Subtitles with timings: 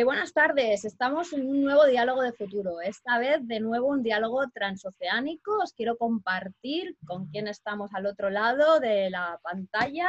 [0.00, 2.80] Eh, buenas tardes, estamos en un nuevo diálogo de futuro.
[2.80, 5.58] Esta vez de nuevo un diálogo transoceánico.
[5.62, 10.08] Os quiero compartir con quién estamos al otro lado de la pantalla,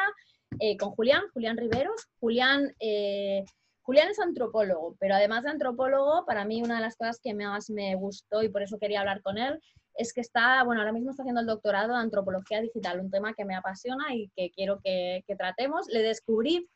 [0.61, 2.07] eh, con Julián, Julián Riveros.
[2.21, 3.43] Julián, eh,
[3.81, 7.69] Julián es antropólogo, pero además de antropólogo, para mí una de las cosas que más
[7.69, 9.59] me gustó y por eso quería hablar con él
[9.95, 13.33] es que está, bueno, ahora mismo está haciendo el doctorado de antropología digital, un tema
[13.33, 15.87] que me apasiona y que quiero que, que tratemos.
[15.89, 16.69] Le descubrí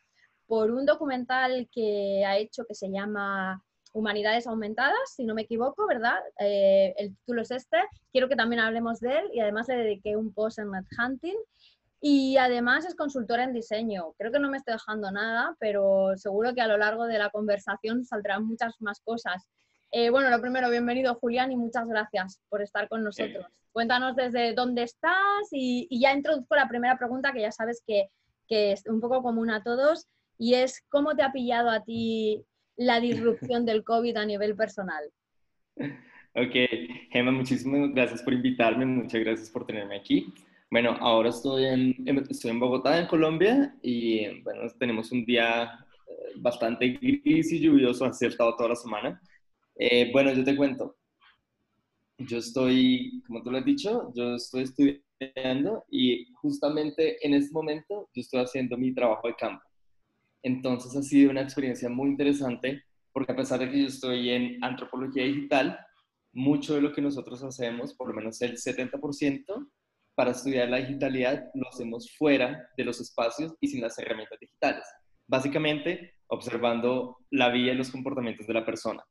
[0.48, 3.64] por un documental que ha hecho que se llama
[3.94, 6.20] Humanidades Aumentadas, si no me equivoco, ¿verdad?
[6.40, 7.78] Eh, el título es este.
[8.12, 11.38] Quiero que también hablemos de él y además le dediqué un post en Hunting.
[12.02, 14.14] Y además es consultora en diseño.
[14.18, 17.30] Creo que no me estoy dejando nada, pero seguro que a lo largo de la
[17.30, 19.48] conversación saldrán muchas más cosas.
[19.92, 23.46] Eh, bueno, lo primero, bienvenido Julián y muchas gracias por estar con nosotros.
[23.72, 28.10] Cuéntanos desde dónde estás y, y, ya introduzco la primera pregunta que ya sabes que,
[28.48, 30.08] que es un poco común a todos
[30.38, 32.44] y es cómo te ha pillado a ti
[32.76, 35.04] la disrupción del COVID a nivel personal.
[36.38, 36.54] Ok,
[37.12, 40.34] Gemma, muchísimas gracias por invitarme, muchas gracias por tenerme aquí.
[40.70, 41.96] Bueno, ahora estoy en,
[42.30, 48.06] estoy en Bogotá, en Colombia, y bueno, tenemos un día eh, bastante gris y lluvioso,
[48.06, 49.22] ha estado toda la semana.
[49.78, 50.98] Eh, bueno, yo te cuento,
[52.18, 58.10] yo estoy, como tú lo has dicho, yo estoy estudiando y justamente en este momento
[58.14, 59.64] yo estoy haciendo mi trabajo de campo.
[60.46, 64.64] Entonces ha sido una experiencia muy interesante porque a pesar de que yo estoy en
[64.64, 65.80] antropología digital,
[66.34, 69.72] mucho de lo que nosotros hacemos, por lo menos el 70%,
[70.14, 74.86] para estudiar la digitalidad lo hacemos fuera de los espacios y sin las herramientas digitales.
[75.26, 79.04] Básicamente, observando la vida y los comportamientos de la persona.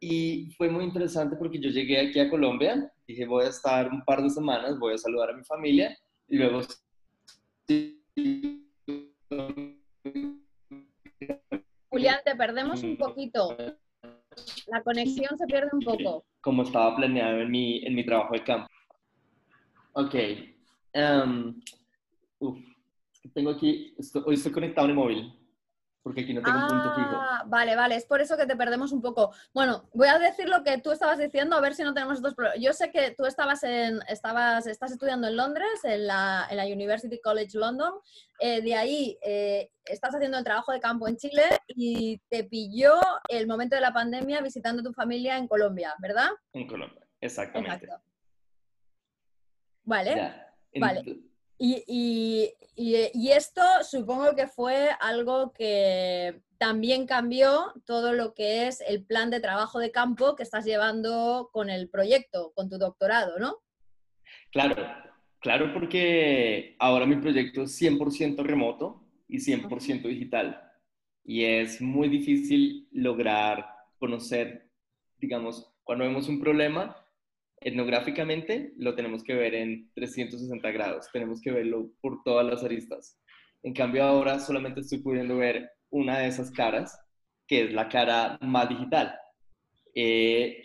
[0.00, 4.02] Y fue muy interesante porque yo llegué aquí a Colombia, dije voy a estar un
[4.06, 5.94] par de semanas, voy a saludar a mi familia
[6.26, 6.62] y luego
[11.94, 13.56] Julián, te perdemos un poquito.
[14.66, 16.24] La conexión se pierde un poco.
[16.40, 18.68] Como estaba planeado en mi, en mi trabajo de campo.
[19.92, 20.14] Ok.
[20.94, 21.60] Um,
[23.32, 23.94] tengo aquí,
[24.26, 25.43] hoy estoy conectado en el móvil
[26.04, 27.16] porque aquí no tengo un punto fijo.
[27.16, 29.32] Ah, vale, vale, es por eso que te perdemos un poco.
[29.54, 32.34] Bueno, voy a decir lo que tú estabas diciendo, a ver si no tenemos dos
[32.34, 32.60] problemas.
[32.60, 36.66] Yo sé que tú estabas en, estabas, estás estudiando en Londres, en la, en la
[36.66, 37.94] University College London,
[38.38, 42.92] eh, de ahí eh, estás haciendo el trabajo de campo en Chile y te pilló
[43.28, 46.28] el momento de la pandemia visitando a tu familia en Colombia, ¿verdad?
[46.52, 47.88] En Colombia, exactamente.
[49.84, 50.34] Vale,
[50.78, 51.33] vale.
[51.58, 59.30] Y, esto supongo que fue algo que también cambió todo lo que es el plan
[59.30, 63.58] de trabajo de campo que estás llevando con el proyecto, con tu doctorado, ¿no?
[64.50, 64.76] Claro,
[65.40, 70.60] claro, porque ahora mi proyecto es 100% remoto y 100% digital.
[71.24, 73.66] Y es muy difícil lograr
[73.98, 74.70] conocer,
[75.18, 76.96] digamos, cuando vemos un problema,
[77.64, 83.18] etnográficamente lo tenemos que ver en 360 grados, tenemos que verlo por todas las aristas.
[83.62, 86.98] En cambio ahora solamente estoy pudiendo ver una de esas caras,
[87.48, 89.14] que es la cara más digital.
[89.94, 90.62] Eh,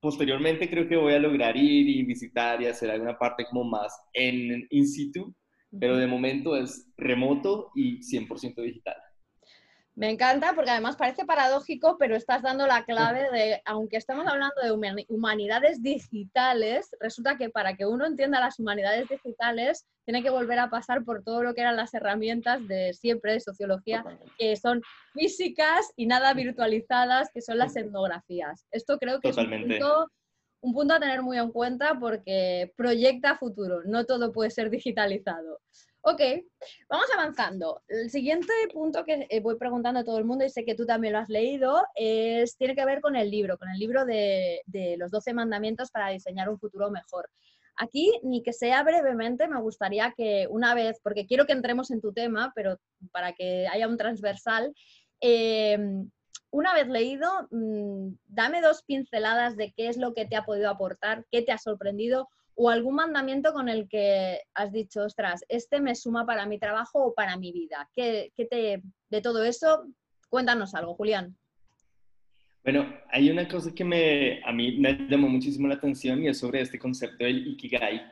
[0.00, 3.92] posteriormente creo que voy a lograr ir y visitar y hacer alguna parte como más
[4.12, 5.34] en in situ,
[5.80, 8.96] pero de momento es remoto y 100% digital.
[9.98, 14.54] Me encanta porque además parece paradójico, pero estás dando la clave de, aunque estamos hablando
[14.62, 20.60] de humanidades digitales, resulta que para que uno entienda las humanidades digitales, tiene que volver
[20.60, 24.04] a pasar por todo lo que eran las herramientas de siempre de sociología,
[24.38, 24.82] que son
[25.14, 28.66] físicas y nada virtualizadas, que son las etnografías.
[28.70, 30.12] Esto creo que es un punto,
[30.60, 35.58] un punto a tener muy en cuenta porque proyecta futuro, no todo puede ser digitalizado.
[36.02, 36.20] Ok,
[36.88, 37.82] vamos avanzando.
[37.88, 40.86] El siguiente punto que eh, voy preguntando a todo el mundo, y sé que tú
[40.86, 44.62] también lo has leído, es, tiene que ver con el libro, con el libro de,
[44.96, 47.28] los 12 mandamientos para diseñar un futuro mejor.
[47.76, 52.00] Aquí, ni que sea brevemente, me gustaría que una vez, porque quiero que entremos en
[52.00, 52.78] tu tema, pero
[53.12, 54.72] para que haya un transversal,
[55.20, 56.10] em,
[56.50, 60.70] una vez leído, mm, dame dos pinceladas de qué es lo que te ha podido
[60.70, 62.28] aportar, qué te ha sorprendido
[62.60, 67.04] o algún mandamiento con el que has dicho, ostras, este me suma para mi trabajo
[67.04, 67.88] o para mi vida.
[67.94, 69.86] ¿Qué, te, de todo eso,
[70.28, 71.36] cuéntanos algo, Julián.
[72.64, 76.38] Bueno, hay una cosa que me, a mí me llamó muchísimo la atención y es
[76.38, 78.02] sobre este concepto del Ikigai.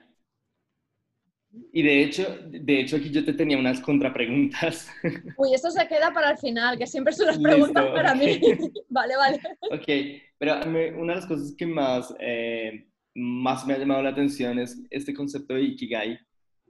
[1.73, 4.89] Y de hecho, de hecho aquí yo te tenía unas contrapreguntas.
[5.39, 8.41] Uy, esto se queda para el final, que siempre son las preguntas para mí.
[8.91, 9.41] vale, vale.
[9.73, 10.61] Ok, pero
[11.01, 15.15] una de las cosas que más eh, más me ha llamado la atención es este
[15.15, 16.19] concepto de Ikigai,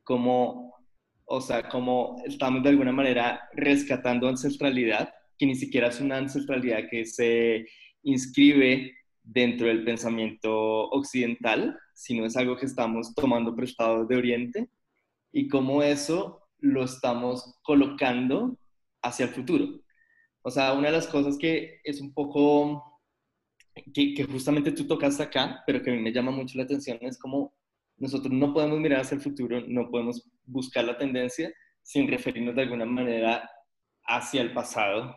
[0.04, 0.74] como,
[1.24, 6.88] o sea, como estamos de alguna manera rescatando ancestralidad que ni siquiera es una ancestralidad
[6.90, 7.66] que se
[8.02, 14.68] inscribe dentro del pensamiento occidental, sino es algo que estamos tomando prestado de Oriente
[15.32, 18.56] y cómo eso lo estamos colocando
[19.02, 19.80] hacia el futuro.
[20.42, 22.95] O sea, una de las cosas que es un poco,
[23.92, 26.98] que, que justamente tú tocas acá, pero que a mí me llama mucho la atención,
[27.00, 27.54] es como
[27.98, 31.52] nosotros no podemos mirar hacia el futuro, no podemos buscar la tendencia
[31.82, 33.48] sin referirnos de alguna manera
[34.04, 35.16] hacia el pasado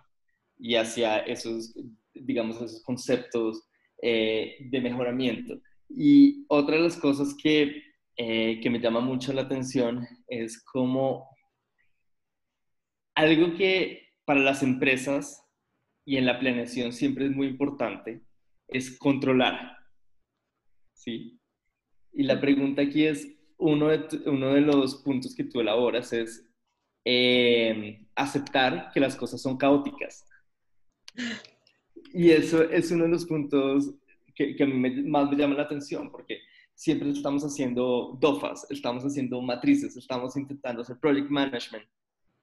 [0.58, 1.74] y hacia esos,
[2.14, 3.68] digamos, esos conceptos
[4.02, 5.60] eh, de mejoramiento.
[5.90, 7.84] Y otra de las cosas que,
[8.16, 11.28] eh, que me llama mucho la atención es como
[13.16, 15.44] algo que para las empresas
[16.06, 18.22] y en la planeación siempre es muy importante,
[18.71, 19.77] es controlar.
[20.94, 21.39] ¿Sí?
[22.13, 23.27] Y la pregunta aquí es,
[23.57, 26.50] uno de, uno de los puntos que tú elaboras es
[27.06, 30.25] eh, aceptar que las cosas son caóticas.
[32.13, 33.95] Y eso es uno de los puntos
[34.33, 36.39] que, que a mí más me llama la atención, porque
[36.74, 41.86] siempre estamos haciendo DOFAs, estamos haciendo matrices, estamos intentando hacer project management.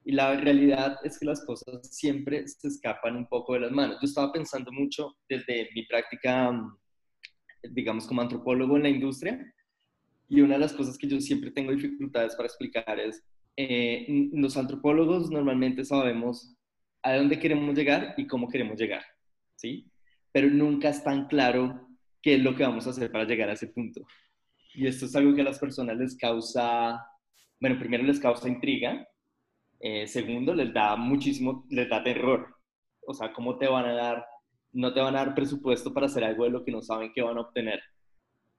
[0.08, 3.96] Y la realidad es que las cosas siempre se escapan un poco de las manos.
[4.00, 6.56] Yo estaba pensando mucho desde mi práctica,
[7.70, 9.52] digamos, como antropólogo en la industria,
[10.28, 13.24] y una de las cosas que yo siempre tengo dificultades para explicar es,
[13.56, 16.54] eh, los antropólogos normalmente sabemos
[17.02, 19.02] a dónde queremos llegar y cómo queremos llegar,
[19.56, 19.90] ¿sí?
[20.30, 21.88] Pero nunca es tan claro
[22.22, 24.06] qué es lo que vamos a hacer para llegar a ese punto.
[24.72, 27.04] Y esto es algo que a las personas les causa,
[27.60, 29.04] bueno, primero les causa intriga,
[29.80, 32.56] eh, segundo les da muchísimo, les da terror.
[33.06, 34.26] O sea, ¿cómo te van a dar,
[34.72, 37.22] no te van a dar presupuesto para hacer algo de lo que no saben que
[37.22, 37.80] van a obtener?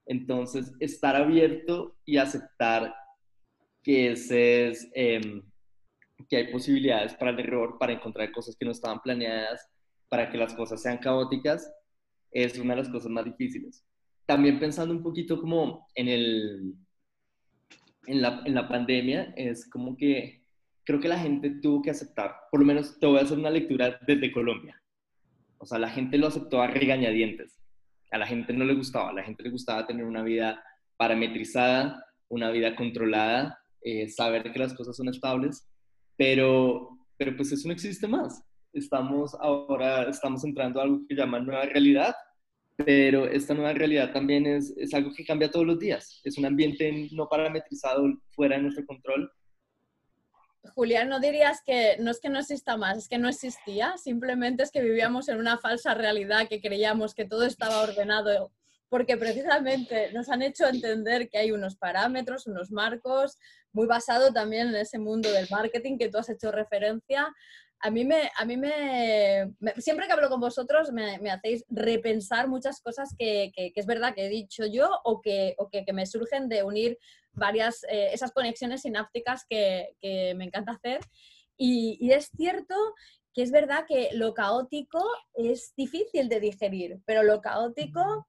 [0.06, 2.94] Entonces, estar abierto y aceptar
[3.82, 5.42] que, ese es, em,
[6.28, 9.68] que hay posibilidades para el error, para encontrar cosas que no estaban planeadas,
[10.08, 11.70] para que las cosas sean caóticas,
[12.30, 13.84] es una de las cosas más difíciles.
[14.26, 16.74] También pensando un poquito como en, el,
[18.06, 20.37] en, la, en la pandemia, es como que
[20.88, 23.50] creo que la gente tuvo que aceptar, por lo menos te voy a hacer una
[23.50, 24.82] lectura desde Colombia.
[25.58, 27.58] O sea, la gente lo aceptó a regañadientes
[28.10, 30.64] a la gente no le gustaba, a la gente le gustaba tener una vida
[30.96, 35.68] parametrizada, una vida controlada, eh, saber que las cosas son estables,
[36.16, 38.42] pero, pero pues eso no existe más.
[38.72, 42.14] Estamos ahora, estamos entrando a algo que llaman nueva realidad,
[42.76, 46.20] pero esta nueva realidad también es, es algo que cambia todos los días.
[46.24, 49.30] Es un ambiente no parametrizado fuera de nuestro control
[50.74, 54.62] Julián, no dirías que no es que no exista más, es que no existía, simplemente
[54.62, 58.50] es que vivíamos en una falsa realidad que creíamos que todo estaba ordenado,
[58.88, 63.38] porque precisamente nos han hecho entender que hay unos parámetros, unos marcos,
[63.72, 67.32] muy basado también en ese mundo del marketing que tú has hecho referencia,
[67.80, 72.48] a mí me, a mí me, siempre que hablo con vosotros me, me hacéis repensar
[72.48, 76.06] muchas cosas que, que, es verdad que he dicho yo o que, o que, me
[76.06, 76.98] surgen de unir
[77.38, 79.94] varias, eh, esas conexiones sinápticas que,
[80.36, 81.00] me encanta hacer.
[81.56, 82.74] Y, y, es cierto
[83.34, 85.04] que es verdad que lo caótico
[85.34, 88.26] es difícil de digerir, pero lo caótico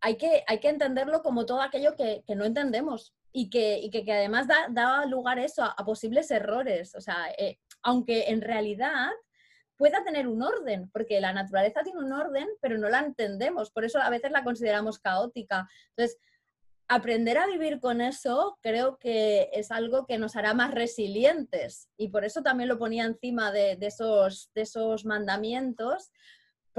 [0.00, 4.10] hay que, hay que entenderlo como todo aquello que, no entendemos y que, y que,
[4.12, 6.94] además da, da, lugar eso a, posibles errores.
[6.94, 9.10] O sea, eh, aunque en realidad
[9.76, 13.84] pueda tener un orden, porque la naturaleza tiene un orden, pero no la entendemos, por
[13.84, 15.68] eso a veces la consideramos caótica.
[15.90, 16.18] Entonces,
[16.88, 22.08] aprender a vivir con eso creo que es algo que nos hará más resilientes y
[22.08, 26.10] por eso también lo ponía encima de, esos, de esos mandamientos,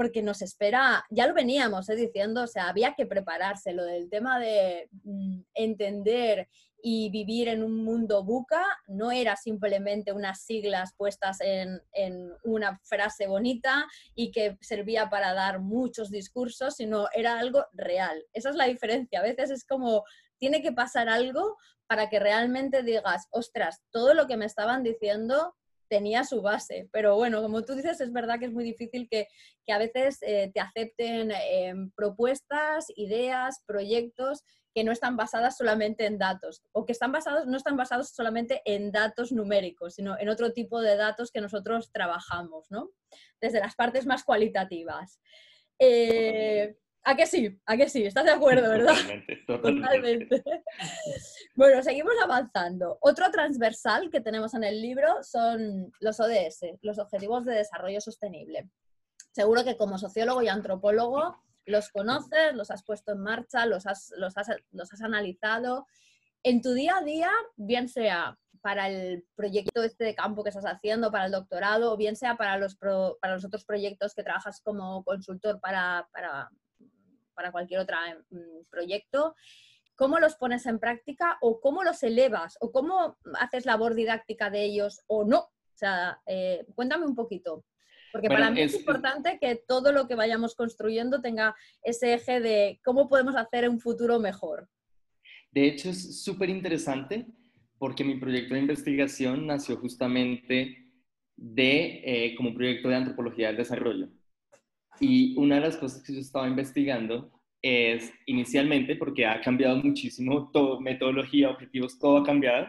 [0.00, 4.08] porque nos espera, ya lo veníamos eh, diciendo, o sea, había que prepararse, lo del
[4.08, 6.48] tema de mm, entender
[6.82, 12.80] y vivir en un mundo buca no era simplemente unas siglas puestas en, en, una
[12.82, 18.24] frase bonita y que servía para dar muchos discursos, sino era algo real.
[18.32, 19.20] Esa es la diferencia.
[19.20, 20.04] A veces es como,
[20.38, 25.54] tiene que pasar algo para que realmente digas, ostras, todo lo que me estaban diciendo
[25.90, 26.88] tenía su base.
[26.92, 29.26] Pero bueno, como tú dices, es verdad que es muy difícil que,
[29.66, 34.42] que a veces eh, te acepten eh, propuestas, ideas, proyectos
[34.72, 38.62] que no están basadas solamente en datos o que están basados, no están basados solamente
[38.64, 42.90] en datos numéricos, sino en otro tipo de datos que nosotros trabajamos, ¿no?
[43.40, 45.20] Desde las partes más cualitativas.
[45.80, 47.58] Eh, ¿A que sí?
[47.64, 48.04] ¿A que sí?
[48.04, 48.94] ¿Estás de acuerdo, verdad?
[48.94, 50.44] Totalmente, totalmente.
[51.56, 52.96] Bueno, seguimos avanzando.
[53.02, 58.70] Otro transversal que tenemos en el libro son los ODS, los Objetivos de Desarrollo Sostenible.
[59.32, 64.12] Seguro que como sociólogo y antropólogo los conoces, los has puesto en marcha, los has,
[64.16, 65.86] los has, los has analizado.
[66.42, 70.64] en tu día a día, bien sea para el proyecto este de campo que estás
[70.64, 74.60] haciendo, para el doctorado, o bien sea para los, para los otros proyectos que trabajas
[74.62, 76.50] como consultor para, para,
[77.40, 77.96] para cualquier otro
[78.30, 79.34] mm, proyecto,
[79.94, 84.62] ¿cómo los pones en práctica o cómo los elevas o cómo haces labor didáctica de
[84.64, 85.38] ellos o no?
[85.38, 87.64] O sea, eh, cuéntame un poquito.
[88.12, 92.78] Porque para mí es, importante que todo lo que vayamos construyendo tenga ese eje de
[92.84, 94.68] cómo podemos hacer un futuro mejor.
[95.50, 97.26] De hecho, es súper interesante
[97.78, 100.92] porque mi proyecto de investigación nació justamente
[101.36, 104.10] de, eh, como proyecto de antropología del desarrollo.
[105.00, 107.30] Y una de las cosas que yo estaba investigando
[107.62, 112.68] es, inicialmente, porque ha cambiado muchísimo todo, metodología, objetivos, todo ha cambiado,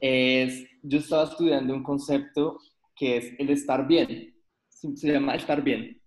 [0.00, 2.58] es, yo estaba estudiando un concepto
[2.94, 4.34] que es el estar bien.
[4.68, 6.00] Se llama estar bien.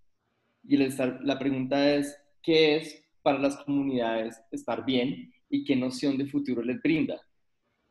[0.66, 5.76] Y el estar, la pregunta es, ¿qué es para las comunidades estar bien y qué
[5.76, 7.20] noción de futuro les brinda?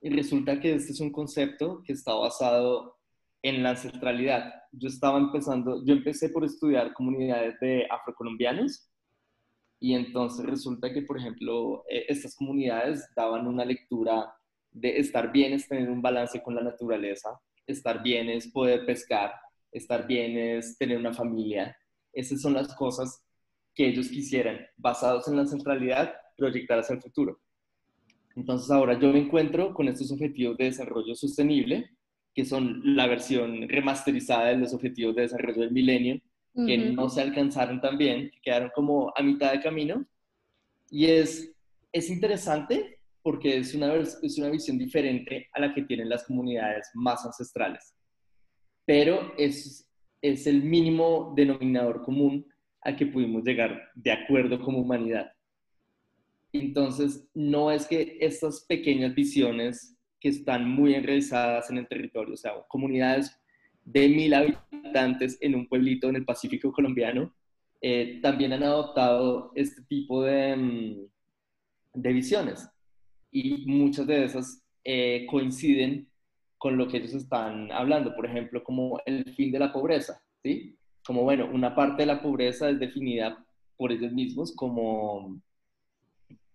[0.02, 2.98] Y resulta que este es un concepto que está basado
[3.42, 4.59] en la ancestralidad.
[4.72, 8.90] Yo estaba empezando, yo empecé por estudiar comunidades de afrocolombianos
[9.80, 14.34] y entonces resulta que, por ejemplo, e, estas comunidades daban una lectura
[14.72, 19.32] de estar bien es tener un balance con la naturaleza, estar bien es poder pescar,
[19.72, 21.76] estar bien es tener una familia.
[22.14, 23.24] Esas son las cosas
[23.74, 27.40] que ellos quisieran, basados en la centralidad, proyectar hacia el futuro.
[28.36, 31.90] Entonces ahora yo me encuentro con estos objetivos de desarrollo sostenible,
[32.40, 36.22] que son la versión remasterizada de los objetivos de desarrollo del milenio,
[36.56, 40.06] que no se alcanzaron también, que quedaron como a mitad de camino.
[40.90, 41.54] Y es,
[41.92, 46.90] es interesante porque es una, es una visión diferente a la que tienen las comunidades
[46.94, 47.94] más ancestrales.
[48.86, 49.86] Pero es,
[50.22, 52.48] es el mínimo denominador común
[52.80, 55.30] al que pudimos llegar de acuerdo como humanidad.
[56.54, 62.38] Entonces, no es que estas pequeñas visiones que están muy enraizadas en el territorio, o
[62.38, 63.40] sea, comunidades
[63.86, 67.34] de mil habitantes en un pueblito en el Pacífico colombiano,
[67.82, 72.70] eh, también han adoptado este tipo de, mm, de visiones.
[73.32, 76.10] Y muchas de esas eh, coinciden
[76.58, 80.78] con lo que ellos están hablando, por ejemplo, como el fin de la pobreza, ¿sí?
[81.06, 83.46] Como, bueno, una parte de la pobreza es definida
[83.78, 85.42] por ellos mismos como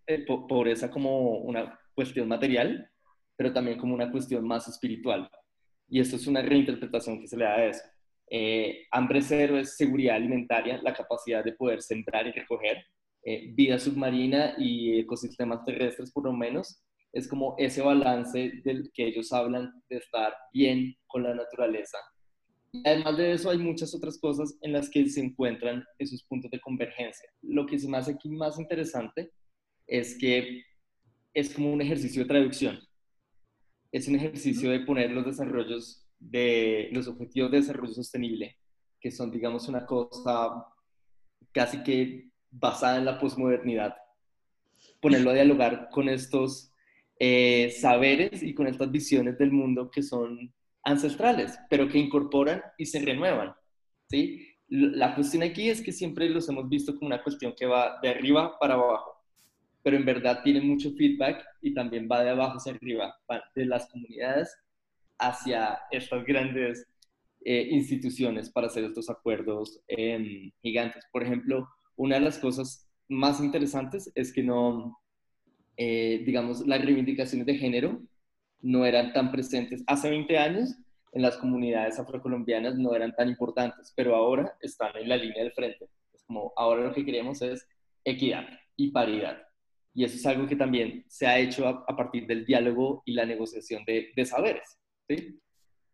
[0.07, 2.91] eh, pobreza como una cuestión material,
[3.37, 5.31] pero también como una cuestión más espiritual.
[5.89, 7.83] Y esto es una reinterpretación que se le da a eso.
[8.31, 12.85] Eh, hambre cero es seguridad alimentaria, la capacidad de poder sembrar y recoger.
[13.23, 19.07] Eh, vida submarina y ecosistemas terrestres, por lo menos, es como ese balance del que
[19.07, 21.99] ellos hablan de estar bien con la naturaleza.
[22.85, 26.61] Además de eso, hay muchas otras cosas en las que se encuentran esos puntos de
[26.61, 27.29] convergencia.
[27.43, 29.31] Lo que se me hace aquí más interesante
[29.87, 30.65] es que
[31.35, 32.81] es como un ejercicio de traducción.
[33.95, 38.59] Es un ejercicio de poner los desarrollos de los objetivos de desarrollo sostenible,
[39.01, 40.67] que son, digamos, una cosa
[41.53, 43.95] casi que basada en la posmodernidad,
[45.01, 46.73] ponerlo a dialogar con estos
[47.21, 52.87] eh, saberes y con estas visiones del mundo que son ancestrales, pero que incorporan y
[52.87, 53.55] se renuevan.
[54.11, 54.45] ¿sí?
[54.67, 58.09] La cuestión aquí es que siempre los hemos visto como una cuestión que va de
[58.09, 59.14] arriba para abajo
[59.85, 63.15] pero en verdad tiene mucho feedback y también va de abajo hacia arriba,
[63.55, 64.57] de las comunidades
[65.19, 66.87] hacia estas grandes
[67.45, 71.05] eh, instituciones para hacer estos acuerdos em, gigantes.
[71.13, 74.99] Por ejemplo, una de las cosas más interesantes es que no,
[75.77, 78.03] eh, digamos, las reivindicaciones de género
[78.63, 79.85] no eran tan presentes.
[79.87, 80.75] Hace 20 años
[81.13, 85.53] en las comunidades afrocolombianas no eran tan importantes, pero ahora están en la línea del
[85.53, 85.91] frente.
[86.15, 87.69] Es como ahora lo que queremos es
[88.03, 89.43] equidad y paridad.
[89.95, 93.25] Y eso es algo que también se ha hecho a, partir del diálogo y la
[93.25, 94.79] negociación de, de saberes.
[95.09, 95.41] ¿sí?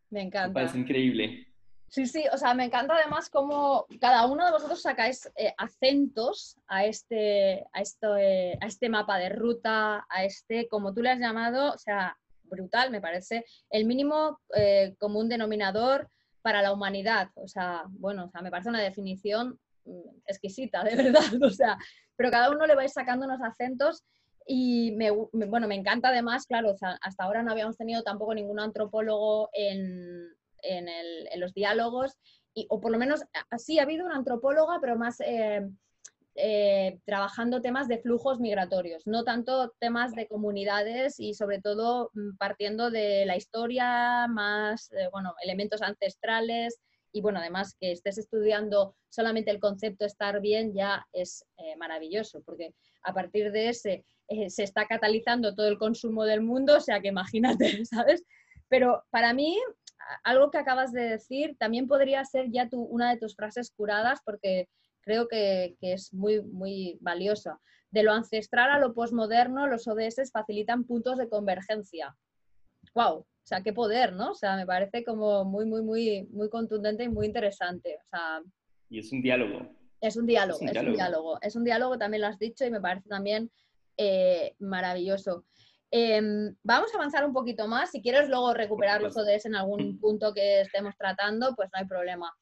[0.08, 0.48] Me encanta.
[0.48, 1.46] Me parece increíble.
[1.90, 6.56] Sí, sí, o sea, me encanta además cómo cada uno de vosotros sacáis eh, acentos
[6.68, 11.10] a este, a, esto, eh, a este mapa de ruta, a este, como tú le
[11.10, 16.08] has llamado, o sea, brutal, me parece, el mínimo eh, común denominador
[16.42, 17.30] para la humanidad.
[17.34, 21.42] O sea, bueno, o sea, me parece una definición mm, exquisita, de verdad.
[21.42, 21.76] O sea,
[22.20, 24.04] pero cada uno le vais sacando unos acentos
[24.46, 29.48] y me, bueno, me encanta además, claro, hasta ahora no habíamos tenido tampoco ningún antropólogo
[29.54, 30.28] en,
[31.36, 32.18] los diálogos,
[32.52, 33.22] y, o por lo menos
[33.56, 35.66] sí ha habido una antropóloga, pero más eh,
[36.34, 42.36] eh, trabajando temas de flujos migratorios, no tanto temas de comunidades y sobre todo mm,
[42.36, 48.94] partiendo de la historia, más, eh, bueno, elementos ancestrales y bueno, además que estés estudiando
[49.08, 54.50] solamente el concepto estar bien ya es eh, maravilloso, porque a partir de ese eh,
[54.50, 58.24] se está catalizando todo el consumo del mundo, o sea que imagínate, ¿sabes?
[58.68, 59.58] Pero para mí,
[60.22, 64.20] algo que acabas de decir también podría ser ya tu, una de tus frases curadas,
[64.24, 64.68] porque
[65.00, 67.58] creo que, que es muy, muy valiosa.
[67.90, 72.16] De lo ancestral a lo posmoderno, los ODS facilitan puntos de convergencia.
[72.94, 73.26] ¡Wow!
[73.42, 74.30] O sea, qué poder, ¿no?
[74.30, 77.98] O sea, me parece como muy, muy, muy, muy contundente y muy interesante.
[78.02, 78.42] O sea,
[78.90, 79.70] y es un diálogo.
[80.00, 81.38] Es un diálogo, es un diálogo.
[81.40, 83.50] Es un diálogo, también lo has dicho, y me parece también
[83.96, 85.44] eh, maravilloso.
[85.90, 87.90] Em, vamos a avanzar un poquito más.
[87.90, 91.86] Si quieres luego recuperar los ODS en algún punto que estemos tratando, pues no hay
[91.86, 92.32] problema.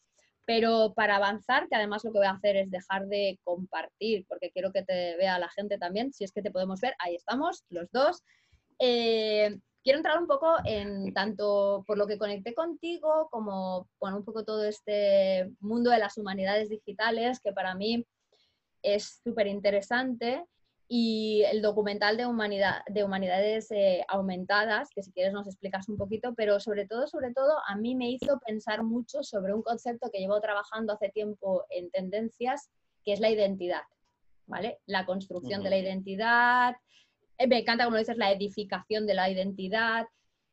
[0.46, 4.50] Pero para avanzar, que además lo que voy a hacer es dejar de compartir, porque
[4.50, 7.64] quiero que te vea la gente también, si es que te podemos ver, ahí estamos,
[7.68, 8.22] los dos.
[8.78, 14.24] Eh, quiero entrar un poco en tanto por lo que conecté contigo, como bueno, un
[14.24, 18.06] poco todo este mundo de las humanidades digitales, que para mí
[18.82, 20.44] es súper interesante
[20.90, 25.98] y el documental de, humanidad, de humanidades eh, aumentadas, que si quieres nos explicas un
[25.98, 30.10] poquito, pero sobre todo, sobre todo, a mí me hizo pensar mucho sobre un concepto
[30.10, 32.70] que llevo trabajando hace tiempo en tendencias,
[33.04, 33.82] que es la identidad,
[34.46, 34.78] ¿vale?
[34.86, 36.74] La construcción de la identidad,
[37.46, 40.06] me encanta como dices, la edificación de la identidad.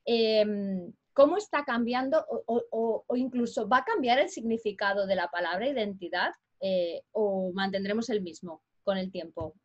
[0.06, 6.32] Em, ¿Cómo está cambiando o, incluso va a cambiar el significado de la palabra identidad
[6.60, 9.56] eh, o mantendremos el mismo con el tiempo?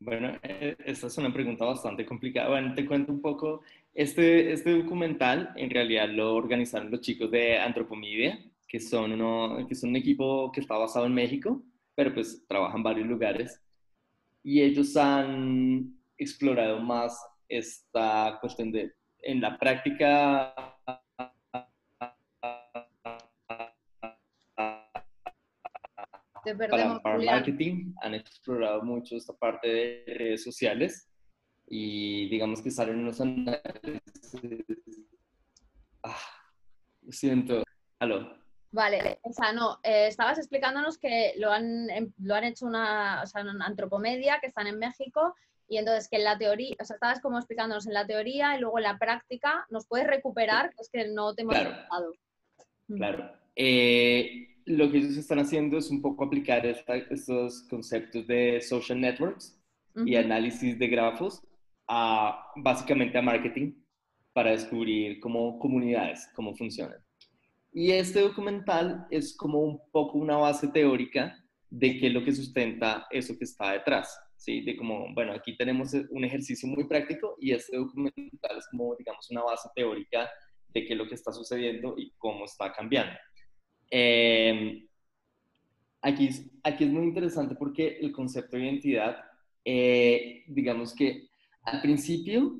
[0.00, 2.50] Bueno, eh, esta es una pregunta bastante complicada.
[2.50, 3.62] Bueno, te cuento un poco.
[3.94, 9.74] Este, este documental en realidad lo organizaron los chicos de Antropomedia, que son, uno, que
[9.74, 11.62] son un equipo que está basado en México,
[11.94, 13.62] pero pues trabaja en varios lugares.
[14.46, 20.54] Y ellos han explorado más esta cuestión de, en la práctica
[26.56, 31.10] para, marketing han explorado mucho esta parte de redes sociales
[31.66, 33.60] y digamos que salen unos análisis.
[36.04, 36.20] Ah,
[37.02, 37.64] lo siento.
[37.98, 38.45] Aló.
[38.72, 43.22] Vale, o sea, no, eh, estabas explicándonos que lo han, em, lo han hecho una,
[43.22, 45.34] o sea, una antropomedia, que están en México,
[45.68, 48.60] y entonces que en la teoría, o sea, estabas como explicándonos en la teoría y
[48.60, 50.72] luego en la práctica, ¿nos puedes recuperar?
[50.78, 52.12] Es que no te hemos claro.
[52.88, 53.32] Claro.
[53.56, 59.58] Eh, lo que ellos están haciendo es un poco aplicar estos conceptos de social networks
[60.04, 61.42] y análisis de grafos
[61.88, 63.72] a básicamente a marketing
[64.32, 67.05] para descubrir cómo comunidades, cómo funcionan.
[67.76, 72.32] Y este documental es como un poco una base teórica de qué es lo que
[72.32, 74.62] sustenta eso que está detrás, ¿sí?
[74.62, 79.30] De como, bueno, aquí tenemos un ejercicio muy práctico y este documental es como, digamos,
[79.30, 80.26] una base teórica
[80.68, 83.12] de qué es lo que está sucediendo y cómo está cambiando.
[83.90, 84.86] Eh,
[86.00, 86.30] aquí,
[86.62, 89.18] aquí es muy interesante porque el concepto de identidad,
[89.66, 91.28] eh, digamos que
[91.64, 92.58] al principio,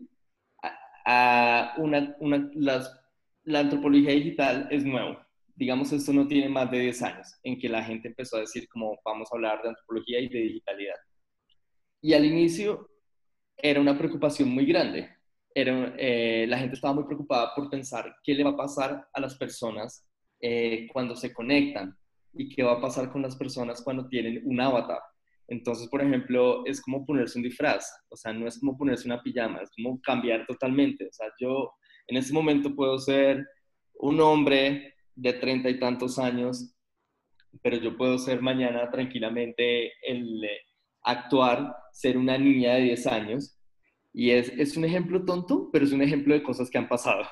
[1.07, 3.06] a, una, una, las,
[3.47, 5.19] la antropología digital es nuevo.
[5.55, 8.69] Digamos, esto no tiene más de 10 años en que la gente empezó a decir
[8.69, 10.97] como vamos a hablar de antropología y de digitalidad.
[12.03, 12.91] Y al inicio
[13.57, 15.09] era una preocupación muy grande.
[15.55, 19.37] Eh, la gente estaba muy preocupada por pensar qué le va a pasar a las
[19.37, 20.07] personas
[20.41, 21.97] eh, cuando se conectan
[22.35, 25.01] y qué va a pasar con las personas cuando tienen un avatar.
[25.49, 29.23] Entonces, por ejemplo, es como ponerse un disfraz, o sea, no es como ponerse una
[29.23, 31.07] pijama, es como cambiar totalmente.
[31.07, 31.73] O sea, yo
[32.07, 33.47] en este momento puedo ser
[33.95, 36.75] un hombre de treinta y tantos años,
[37.63, 40.61] pero yo puedo ser mañana tranquilamente el eh,
[41.03, 43.59] actuar, ser una niña de 10 años.
[44.13, 47.27] Y es, es un ejemplo tonto, pero es un ejemplo de cosas que han pasado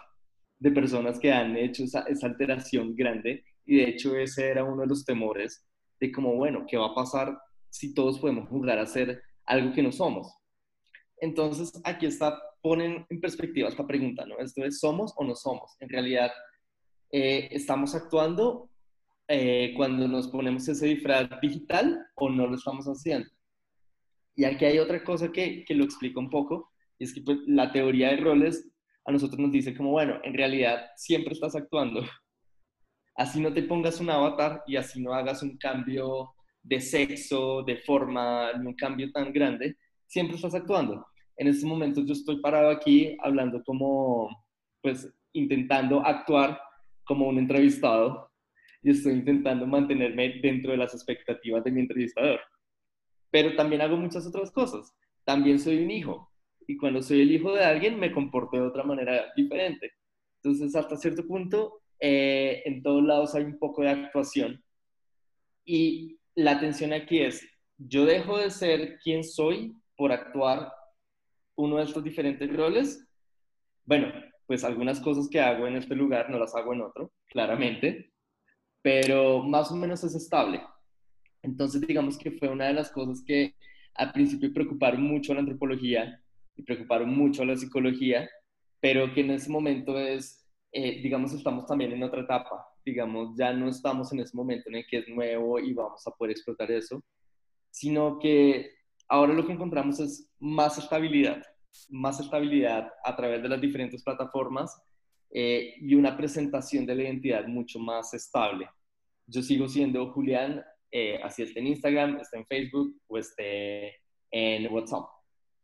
[0.59, 4.89] de personas que han hecho esa, alteración grande y de hecho ese era uno de
[4.89, 5.67] los temores
[6.01, 9.83] de como, bueno, ¿qué va a pasar si todos podemos jugar a ser algo que
[9.83, 10.35] no somos?
[11.19, 14.39] Entonces, aquí está, ponen en perspectiva esta pregunta, ¿no?
[14.39, 15.77] Esto es, ¿somos o no somos?
[15.81, 16.33] En realidad,
[17.13, 18.71] eh, ¿estamos actuando
[19.29, 23.29] eh, cuando nos ponemos ese disfraz digital o no lo estamos haciendo?
[24.35, 27.37] Y aquí hay otra cosa que, que lo explica un poco, y es que pues,
[27.47, 28.67] la teoría de roles
[29.05, 32.03] a nosotros nos dice como, bueno, en realidad siempre estás actuando.
[33.15, 36.31] Así no te pongas un avatar y así no hagas un cambio
[36.63, 41.07] de sexo, de forma, un cambio tan grande, siempre estás actuando.
[41.37, 44.29] En este momento yo estoy parado aquí hablando como,
[44.83, 46.61] pues, intentando actuar
[47.05, 48.31] como un entrevistado
[48.83, 52.41] y estoy intentando mantenerme dentro de las expectativas de mi entrevistador.
[53.31, 54.95] Pero también hago muchas otras cosas.
[55.25, 56.31] También soy un hijo
[56.67, 59.93] y cuando soy el hijo de alguien me comporto de otra manera diferente.
[60.43, 64.63] Entonces, hasta cierto punto, eh, en todos lados hay un poco de actuación.
[65.65, 67.47] Y la atención aquí es,
[67.79, 70.73] yo dejo de ser quien soy por actuar
[71.57, 73.07] uno de estos diferentes roles.
[73.85, 74.13] Bueno,
[74.47, 78.13] pues algunas cosas que hago en este lugar no las hago en otro, claramente,
[78.83, 80.63] pero más o menos es estable.
[81.43, 83.55] Entonces, digamos que fue una de las cosas que
[83.95, 86.21] al principio preocuparon mucho a la antropología
[86.57, 88.29] y preocuparon mucho a la psicología,
[88.81, 93.53] pero que en ese momento es, eh, digamos, estamos también en otra etapa, digamos, ya
[93.53, 96.71] no estamos en ese momento en el que es nuevo y vamos a poder explotar
[96.71, 97.03] eso,
[97.71, 98.71] sino que
[99.09, 101.43] ahora lo que encontramos es más estabilidad,
[101.91, 104.81] más estabilidad a través de las diferentes plataformas
[105.31, 108.69] eh, y una presentación de la identidad mucho más estable.
[109.27, 113.97] Yo sigo siendo Julián, eh, así está en Instagram, está en Facebook o esté
[114.31, 115.07] en WhatsApp.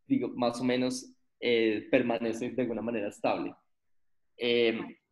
[0.06, 3.54] Digo, más o menos eh, permanece de alguna manera estable.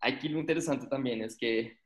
[0.00, 1.78] aquí lo interesante también es que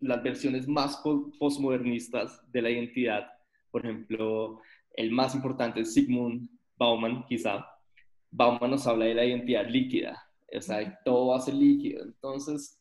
[0.00, 1.02] las versiones más
[1.38, 3.26] postmodernistas de la identidad,
[3.70, 4.60] por ejemplo,
[4.96, 7.66] el más importante es Sigmund Bauman, quizá,
[8.30, 10.22] Bauman nos habla de la identidad líquida,
[10.54, 12.04] o sea, todo va a ser líquido.
[12.04, 12.80] Entonces,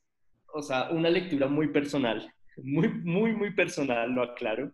[0.54, 4.72] o sea, una lectura muy personal, muy, muy, muy personal, lo aclaro,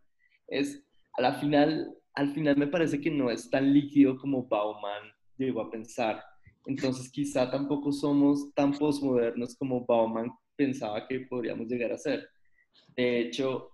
[0.47, 0.83] es,
[1.17, 5.61] a la final, al final me parece que no es tan líquido como Bauman llegó
[5.61, 6.23] a pensar.
[6.65, 12.29] Entonces, quizá tampoco somos tan posmodernos como Bauman pensaba que podríamos llegar a ser.
[12.95, 13.70] De hecho,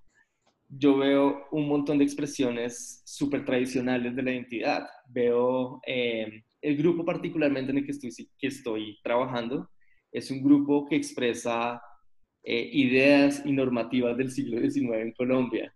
[0.69, 4.87] yo veo un montón de expresiones súper tradicionales de la identidad.
[5.07, 9.69] Veo eh, el grupo particularmente en el que estoy, que estoy trabajando
[10.11, 11.81] es un grupo que expresa
[12.43, 15.73] eh, ideas y normativas del siglo XIX en Colombia.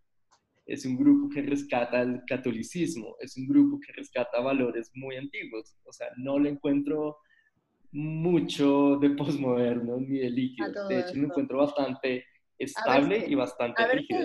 [0.66, 5.76] Es un grupo que rescata el catolicismo, es un grupo que rescata valores muy antiguos.
[5.84, 7.18] O sea, no le encuentro
[7.92, 10.88] mucho de posmoderno ni de líquido.
[10.88, 12.26] De hecho, lo encuentro bastante
[12.64, 14.16] estable y bastante a ver, si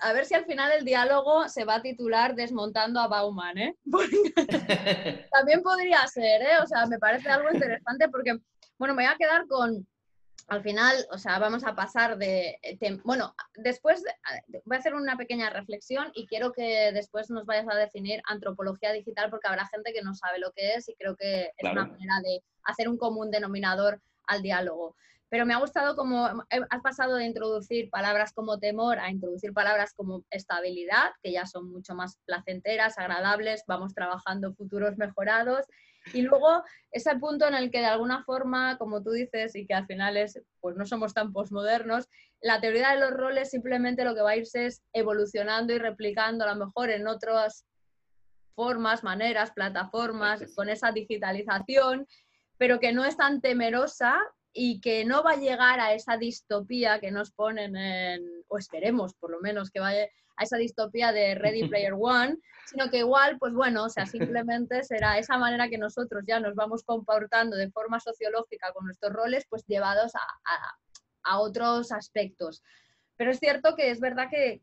[0.00, 3.76] a ver si al final el diálogo se va a titular Desmontando a Bauman, ¿eh?
[5.32, 6.58] también podría ser, ¿eh?
[6.62, 8.38] O sea, me parece algo interesante porque,
[8.78, 9.86] bueno, me voy a quedar con,
[10.48, 12.58] al final, o sea, vamos a pasar de,
[13.04, 14.02] bueno, después
[14.64, 18.92] voy a hacer una pequeña reflexión y quiero que después nos vayas a definir antropología
[18.92, 21.86] digital porque habrá gente que no sabe lo que es y creo que es una
[21.86, 24.96] manera de hacer un común denominador al diálogo
[25.30, 29.92] pero me ha gustado cómo has pasado de introducir palabras como temor a introducir palabras
[29.94, 35.66] como estabilidad, que ya son mucho más placenteras, agradables, vamos trabajando futuros mejorados.
[36.14, 39.74] Y luego ese punto en el que de alguna forma, como tú dices, y que
[39.74, 42.08] al final es, pues no somos tan posmodernos,
[42.40, 46.44] la teoría de los roles simplemente lo que va a irse es evolucionando y replicando
[46.44, 47.66] a lo mejor en otras
[48.54, 52.06] formas, maneras, plataformas, con esa digitalización,
[52.56, 54.18] pero que no es tan temerosa
[54.60, 59.14] y que no va a llegar a esa distopía que nos ponen en, o esperemos
[59.14, 63.38] por lo menos que vaya a esa distopía de Ready Player One, sino que igual,
[63.38, 67.70] pues bueno, o sea, simplemente será esa manera que nosotros ya nos vamos comportando de
[67.70, 72.62] forma sociológica con nuestros roles, pues llevados a, otros aspectos.
[73.16, 74.62] Pero es cierto que es verdad que,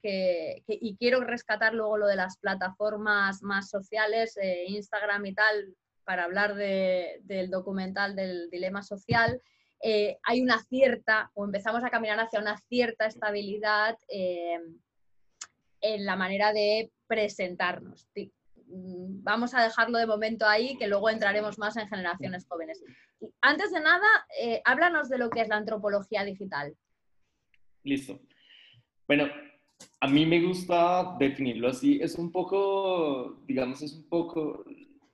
[0.67, 6.23] y quiero rescatar luego lo de las plataformas más sociales, eh, Instagram y tal, para
[6.23, 9.41] hablar del documental del dilema social,
[9.87, 14.57] eh, hay una cierta, o empezamos a caminar hacia una cierta estabilidad eh,
[15.79, 18.07] en la manera de presentarnos.
[18.15, 22.83] Mm, vamos a dejarlo de momento ahí, que luego entraremos más en generaciones jóvenes.
[23.41, 24.07] Antes de nada,
[24.41, 26.75] eh, háblanos de lo que es la antropología digital.
[27.83, 28.19] Listo.
[29.07, 29.27] Bueno,
[29.99, 31.99] a mí me gusta definirlo así.
[32.01, 34.65] Es un poco, digamos, es un poco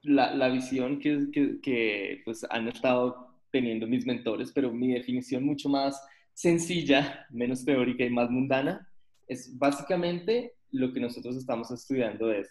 [0.03, 5.69] la, visión que, que, que pues, han estado teniendo mis mentores, pero mi definición mucho
[5.69, 6.01] más
[6.33, 8.87] sencilla, menos teórica y más mundana,
[9.27, 12.49] es básicamente lo que nosotros estamos estudiando es,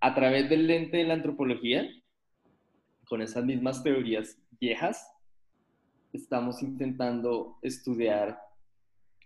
[0.00, 1.88] a través del lente de la antropología,
[3.06, 5.06] con esas mismas teorías viejas,
[6.12, 8.38] estamos intentando estudiar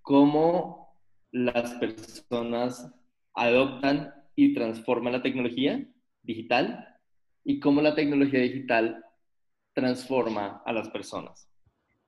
[0.03, 0.95] cómo
[1.33, 2.93] las personas
[3.35, 5.87] adoptan y transforman la tecnología
[6.23, 6.99] digital
[7.45, 9.05] y cómo la tecnología digital
[9.81, 11.49] transforma a las personas.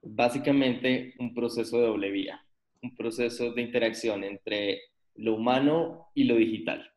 [0.03, 2.45] Básicamente un proceso de doble vía,
[2.83, 4.81] un proceso de interacción entre
[5.15, 6.93] lo humano y lo digital.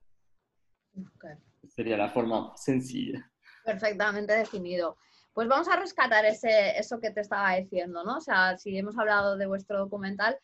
[1.67, 3.31] Sería la forma sencilla.
[3.63, 4.97] Perfectamente definido.
[5.33, 8.17] Pues vamos a rescatar ese, eso que te estaba diciendo, ¿no?
[8.17, 10.37] O sea, si hemos hablado de vuestro documental,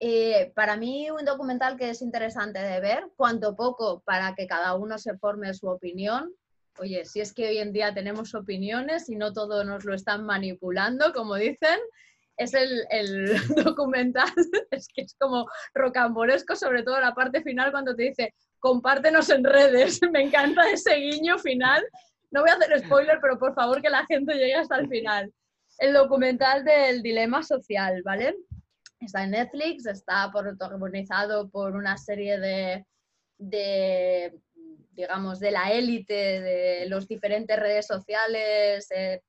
[0.00, 4.74] eh, para mí un documental que es interesante de ver, cuanto poco para que cada
[4.74, 6.32] uno se forme su opinión,
[6.78, 10.24] oye, si es que hoy en día tenemos opiniones y no todo nos lo están
[10.24, 11.78] manipulando, como dicen,
[12.36, 14.30] es el, el documental,
[14.70, 19.44] es que es como rocambolesco, sobre todo la parte final cuando te dice, compártenos en
[19.44, 20.00] redes.
[20.12, 21.84] Me encanta ese guiño final.
[22.30, 25.30] No voy a hacer spoiler, pero por favor que la gente llegue hasta el final.
[25.78, 28.36] El documental del dilema social, ¿vale?
[29.00, 32.86] Está en Netflix, está protagonizado por una serie de,
[33.38, 34.38] de
[34.92, 39.22] digamos, de la élite de las diferentes redes sociales, eh,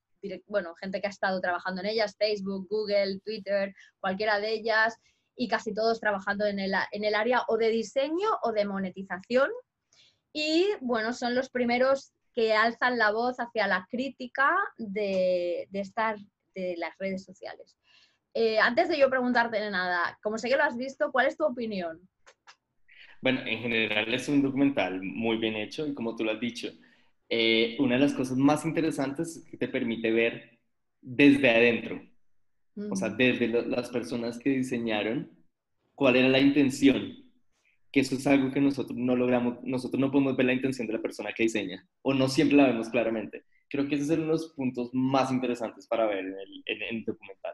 [0.48, 4.98] bueno, gente que ha estado trabajando en ellas, Facebook, Google, Twitter, cualquiera de ellas,
[5.36, 9.50] y casi todos trabajando en el, en el área o de diseño o de monetización.
[10.32, 16.18] Y bueno, son los primeros que alzan la voz hacia la crítica de, de, estar,
[16.56, 17.78] de las redes sociales.
[18.34, 21.46] Eh, antes de yo preguntarte nada, como sé que lo has visto, ¿cuál es tu
[21.46, 22.08] opinión?
[23.24, 26.70] Bueno, en general es un documental muy bien hecho y como tú lo has dicho,
[27.30, 30.60] eh, una de las cosas más interesantes es que te permite ver
[31.00, 32.02] desde adentro,
[32.76, 35.32] o sea, desde las personas que diseñaron,
[35.96, 37.16] cuál era la intención,
[37.94, 40.94] que eso es algo que nosotros no logramos, nosotros no podemos ver la intención de
[40.94, 43.46] la persona que diseña, o no siempre la vemos claramente.
[43.70, 46.82] Creo que ese es uno de los puntos más interesantes para ver en el, en
[46.82, 47.54] el documental.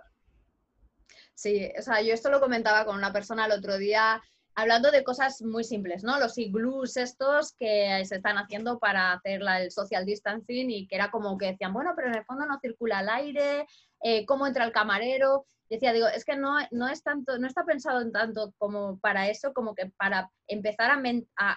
[1.35, 4.19] Sí, o sea, yo esto lo comentaba con una persona el otro día,
[4.61, 6.19] hablando de cosas muy simples, ¿no?
[6.19, 11.11] Los igloos estos que se están haciendo para hacer el social distancing y que era
[11.11, 13.65] como que decían, bueno, pero en el fondo no circula el aire,
[14.01, 15.45] eh, cómo entra el camarero.
[15.69, 19.29] decía, digo, es que no, no, es tanto, no está pensado en tanto como para
[19.29, 20.99] eso, como que para empezar a,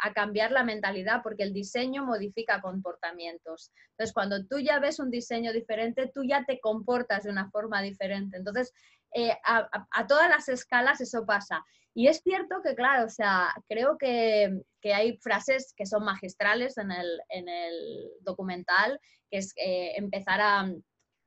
[0.06, 3.70] a, cambiar la mentalidad, porque el diseño modifica comportamientos.
[3.92, 7.80] Entonces, cuando tú ya ves un diseño diferente, tú ya te comportas de una forma
[7.80, 8.36] diferente.
[8.36, 8.72] Entonces,
[9.14, 11.64] eh, a, a, todas las escalas eso pasa.
[11.94, 16.78] Y es cierto que, claro, o sea, creo que, que hay frases que son magistrales
[16.78, 18.98] en el, en el documental,
[19.30, 20.72] que es eh, empezar a,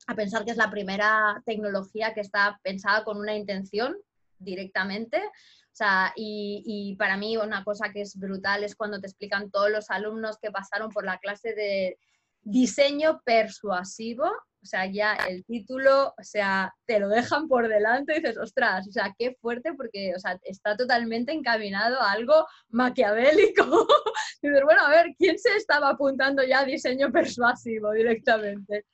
[0.08, 3.96] a pensar que es la primera tecnología que está pensada con una intención
[4.40, 5.18] directamente.
[5.18, 9.52] O sea, y, y, para mí una cosa que es brutal es cuando te explican
[9.52, 11.98] todos los alumnos que pasaron por la clase de
[12.46, 14.26] diseño persuasivo.
[14.26, 18.88] O sea, ya el título, o sea, te lo dejan por delante y dices, ostras,
[18.88, 23.64] o sea, qué fuerte porque, o sea, está totalmente encaminado a algo maquiavélico.
[24.42, 28.86] dices, bueno, a ver, ¿quién se estaba apuntando ya a diseño persuasivo directamente?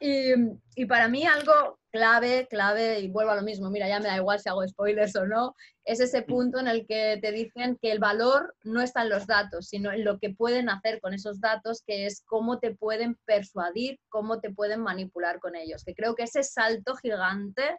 [0.00, 4.16] Y, para mí algo clave, clave, y vuelvo a lo mismo, mira, ya me da
[4.16, 7.90] igual si hago spoilers o no, es ese punto en el que te dicen que
[7.90, 11.40] el valor no está en los datos, sino en lo que pueden hacer con esos
[11.40, 15.82] datos, que es cómo te pueden persuadir, cómo te pueden manipular con ellos.
[15.82, 17.78] Que creo que ese salto gigante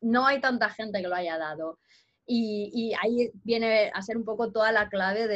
[0.00, 1.78] no hay tanta gente que lo haya dado.
[2.32, 5.26] Y, ahí viene a ser un poco toda la clave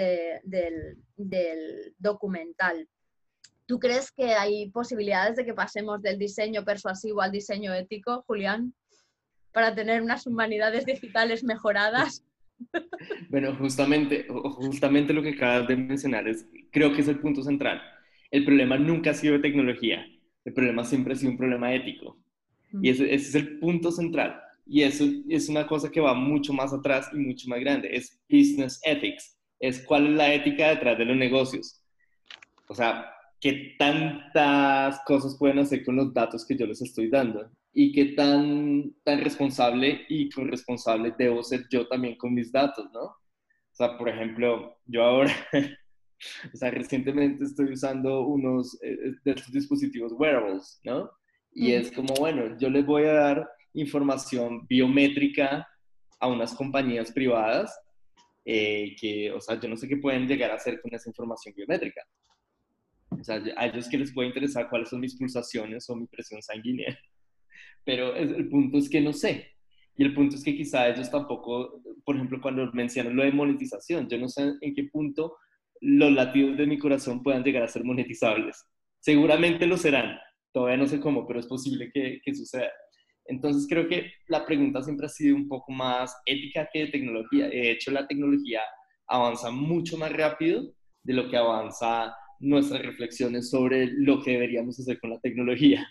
[0.45, 2.89] del, del documental.
[3.67, 8.75] ¿Tú crees que hay posibilidades de que pasemos del diseño persuasivo al diseño ético, Julián,
[9.53, 12.25] para tener unas humanidades digitales mejoradas?
[13.31, 17.83] Bueno, justamente, justamente lo que acabas de mencionar es, creo que es el punto central.
[18.31, 20.07] El problema nunca ha sido tecnología,
[20.45, 22.17] el problema siempre ha sido un problema ético.
[22.81, 24.41] Y ese, ese es el punto central.
[24.67, 27.89] Y eso es una cosa que va mucho más atrás y mucho más grande.
[27.93, 29.37] Es business ethics.
[29.61, 31.83] Es cuál es la ética detrás de los negocios.
[32.69, 33.11] O sea,
[33.45, 38.07] qué tantas cosas pueden hacer con los datos que yo les estoy dando y qué
[38.15, 43.03] tan, tan responsable y corresponsable debo ser yo también con mis datos, ¿no?
[43.03, 45.35] O sea, por ejemplo, yo ahora,
[46.55, 51.11] o sea, recientemente estoy usando unos eh, eh, de estos dispositivos wearables, ¿no?
[51.53, 55.69] Y es como, bueno, yo les voy a dar información biométrica
[56.19, 57.79] a unas compañías privadas
[58.47, 61.55] eh, que, o sea, yo no sé qué pueden llegar a hacer con esa información
[61.55, 62.01] biométrica.
[63.21, 66.43] O sea, a ellos que les puede interesar cuáles son mis pulsaciones o mi presión
[66.43, 66.99] sanguínea.
[67.85, 69.55] Pero el punto es que no sé.
[69.97, 74.09] Y el punto es que quizá ellos tampoco, por ejemplo, cuando mencionan lo de monetización,
[74.09, 75.37] yo no sé en qué punto
[75.81, 78.65] los latidos de mi corazón puedan llegar a ser monetizables.
[79.01, 80.19] Seguramente lo serán.
[80.53, 82.71] Todavía no sé cómo, pero es posible que, que suceda.
[83.27, 87.49] Entonces creo que la pregunta siempre ha sido un poco más ética que de tecnología.
[87.49, 88.61] De hecho, la tecnología
[89.07, 90.63] avanza mucho más rápido
[91.03, 92.15] de lo que avanza
[92.45, 95.87] nuestras reflexiones sobre lo que deberíamos hacer con la tecnología.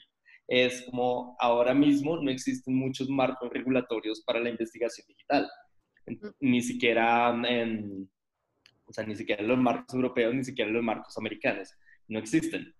[0.47, 5.49] Es como ahora mismo no existen muchos marcos regulatorios para la investigación digital,
[6.05, 6.27] mm.
[6.41, 8.09] ni siquiera, en,
[8.85, 11.69] o sea, ni siquiera los marcos europeos, ni siquiera los marcos americanos,
[12.07, 12.73] no existen.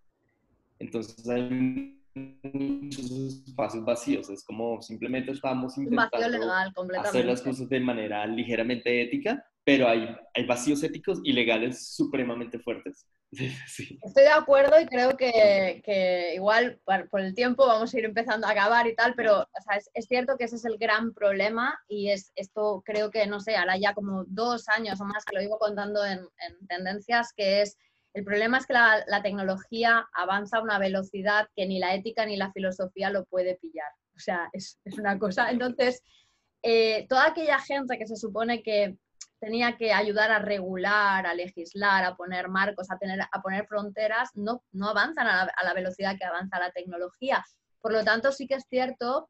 [0.80, 7.80] Entonces hay muchos espacios vacíos, es como simplemente estamos intentando legal, hacer las cosas de
[7.80, 13.08] manera ligeramente ética, pero hay, hay vacíos éticos y legales supremamente fuertes.
[13.32, 18.46] Estoy de acuerdo y creo que, que igual por, el tiempo vamos a ir empezando
[18.46, 19.48] a acabar y tal, pero
[19.94, 23.56] es, cierto que ese es el gran problema y es esto creo que, no sé,
[23.56, 27.62] ahora ya como dos años o más que lo digo contando en, en tendencias, que
[27.62, 27.78] es
[28.14, 32.28] el problema es que la, la, tecnología avanza a una velocidad que ni la ética
[32.28, 33.90] ni la filosofía lo puede pillar.
[34.16, 35.50] O sea, es, es una cosa.
[35.50, 36.04] Entonces,
[36.62, 38.98] eh, toda aquella gente que se supone que
[39.44, 44.30] tenía que ayudar a regular, a legislar, a poner marcos, a, tener, a poner fronteras,
[44.36, 47.44] no, no avanzan a la, velocidad que avanza la tecnología.
[47.82, 49.30] Por lo tanto, sí que es cierto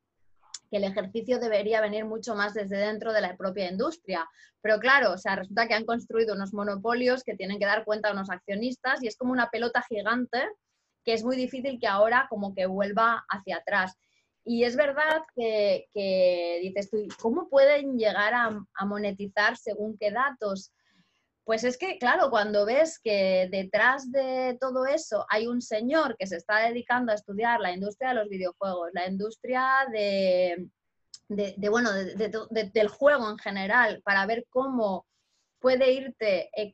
[0.70, 4.30] que el ejercicio debería venir mucho más desde dentro de la propia industria.
[4.62, 8.10] Pero claro, o sea, resulta que han construido unos monopolios que tienen que dar cuenta
[8.10, 10.48] a unos accionistas y es como una pelota gigante
[11.04, 13.98] que es muy difícil que ahora como que vuelva hacia atrás.
[14.46, 15.88] Y es verdad que,
[16.62, 20.74] dices tú, ¿cómo pueden llegar a, monetizar según qué datos?
[21.46, 26.28] Pues es que, claro, cuando ves que detrás de todo eso hay un señor que
[26.28, 30.70] se está dedicando a estudiar la industria de los videojuegos, la industria de,
[31.70, 35.06] bueno, del juego en general, para ver cómo
[35.60, 36.74] puede irte eh,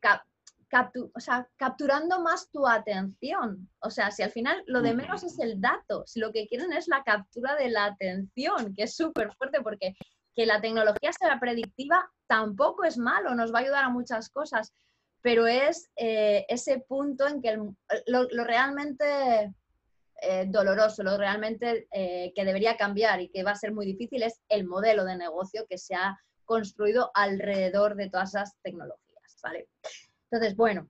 [0.70, 3.70] capturando más tu atención.
[3.80, 6.72] O sea, si al final lo de menos es el dato, si lo que quieren
[6.74, 9.96] es la captura de la atención, que es súper fuerte porque
[10.36, 14.74] que la tecnología sea predictiva tampoco es malo, nos va a ayudar a muchas cosas,
[15.22, 17.58] pero es eh, ese punto en que
[18.06, 19.54] lo, realmente
[20.22, 24.24] eh, doloroso, lo realmente eh, que debería cambiar y que va a ser muy difícil
[24.24, 29.40] es el modelo de negocio que se ha construido alrededor de todas esas tecnologías.
[29.44, 29.68] ¿vale?
[30.32, 30.88] Entonces, bueno,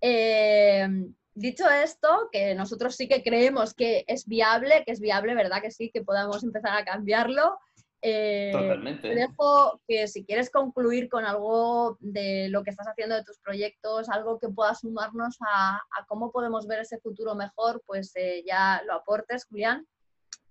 [0.00, 0.88] eh,
[1.34, 5.62] dicho esto, que nosotros sí que creemos que es viable, que es viable, ¿verdad?
[5.62, 7.58] Que sí, que podamos empezar a cambiarlo.
[8.02, 9.08] Eh, Totalmente.
[9.08, 13.38] Te dejo que si quieres concluir con algo de lo que estás haciendo de tus
[13.38, 18.82] proyectos, algo que pueda sumarnos a, cómo podemos ver ese futuro mejor, pues eh, ya
[18.86, 19.86] lo aportes, Julián.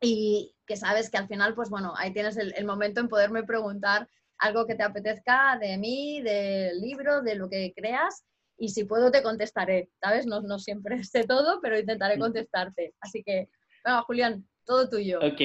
[0.02, 3.44] Y que sabes que al final, pues bueno, ahí tienes el, el momento en poderme
[3.44, 4.08] preguntar
[4.40, 8.26] algo que te apetezca de mí, del libro, de lo que creas.
[8.58, 10.26] Y si puedo, te contestaré, ¿sabes?
[10.26, 12.94] No, no siempre sé todo, pero intentaré contestarte.
[13.00, 13.50] Así que,
[13.86, 15.20] venga, Julián, todo tuyo.
[15.20, 15.42] Ok,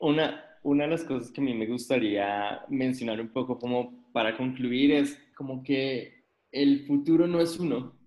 [0.00, 4.36] una, una de las cosas que a mí me gustaría mencionar un poco como para
[4.36, 7.98] concluir es como que el futuro no es uno,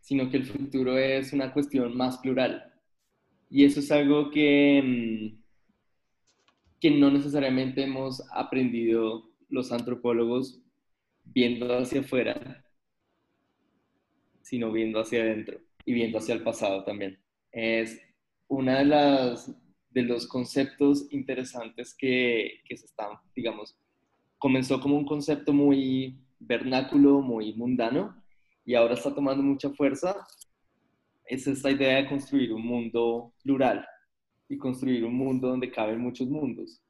[0.00, 2.72] sino que el futuro es una cuestión más plural.
[3.48, 5.41] Y eso es algo que, mm,
[6.82, 10.60] que no necesariamente hemos aprendido los antropólogos
[11.22, 12.64] viendo hacia afuera,
[14.40, 17.20] sino viendo hacia adentro y viendo hacia el pasado también.
[17.52, 18.00] Es
[18.48, 19.56] una de las
[19.90, 23.78] de los conceptos interesantes que, que se están, digamos,
[24.38, 28.20] comenzó como un concepto muy vernáculo, muy mundano,
[28.64, 30.16] y ahora está tomando mucha fuerza,
[31.26, 33.86] es esta idea de construir un mundo plural,
[34.52, 36.82] y construir un mundo donde caben muchos mundos.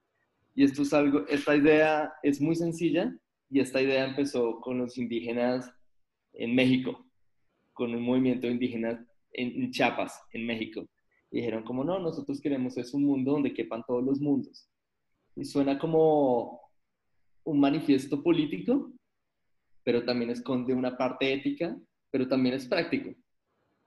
[0.52, 3.16] Y esto es algo, esta idea es muy sencilla
[3.48, 5.72] y esta idea empezó con los indígenas
[6.32, 7.06] en México,
[7.72, 10.88] con un movimiento indígena en, Chiapas, en México.
[11.30, 14.68] Y dijeron como no, nosotros queremos es un mundo donde quepan todos los mundos.
[15.36, 16.62] Y suena como
[17.44, 18.92] un manifiesto político,
[19.84, 21.78] pero también esconde una parte ética,
[22.10, 23.14] pero también es práctico.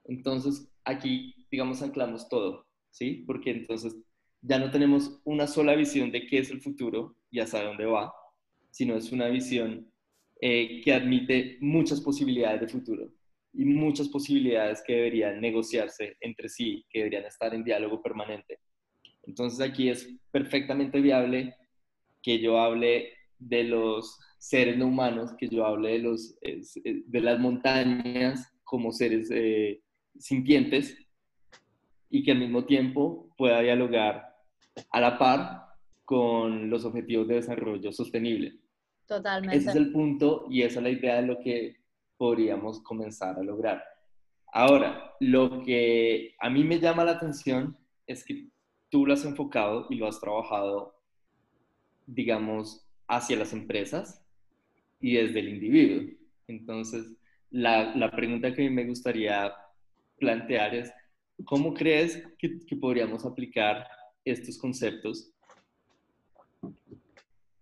[0.04, 2.65] Entonces, aquí, digamos, anclamos todo.
[2.96, 3.24] ¿Sí?
[3.26, 3.94] Porque entonces
[4.40, 8.10] ya no tenemos una sola visión de qué es el futuro y hacia dónde va,
[8.70, 9.92] sino es una visión
[10.40, 13.12] eh, que admite muchas posibilidades de futuro
[13.52, 18.60] y muchas posibilidades que deberían negociarse entre sí, que deberían estar en diálogo permanente.
[19.24, 21.54] Entonces aquí es perfectamente viable
[22.22, 27.38] que yo hable de los seres no humanos, que yo hable de, los, de las
[27.38, 29.82] montañas como seres eh,
[30.18, 31.05] sintientes,
[32.10, 34.36] y que al mismo tiempo pueda dialogar
[34.90, 35.66] a la par
[36.04, 38.58] con los objetivos de desarrollo sostenible.
[39.06, 39.56] Totalmente.
[39.56, 41.76] Ese es el punto y esa es la idea de lo que
[42.16, 43.82] podríamos comenzar a lograr.
[44.52, 48.48] Ahora, lo que a mí me llama la atención es que
[48.88, 50.94] tú lo has enfocado y lo has trabajado,
[52.06, 54.24] digamos, hacia las empresas
[55.00, 56.08] y desde el individuo.
[56.48, 57.06] Entonces,
[57.50, 59.52] la, la pregunta que a mí me gustaría
[60.18, 60.92] plantear es,
[61.44, 63.86] ¿Cómo crees que, podríamos aplicar
[64.24, 65.32] estos conceptos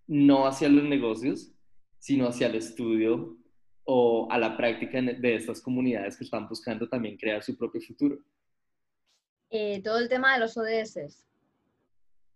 [0.07, 1.53] no hacia los negocios,
[1.99, 3.37] sino hacia el estudio
[3.85, 8.18] o a la práctica de estas comunidades que están buscando también crear su propio futuro?
[9.51, 11.27] Eh, todo el tema de los ODS.